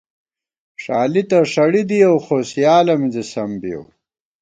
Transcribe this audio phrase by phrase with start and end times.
[0.81, 3.83] ݭالی تہ ݭڑِی دِیَؤ خو سیالہ مِنزی سم بِیَؤ